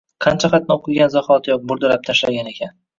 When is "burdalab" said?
1.73-2.13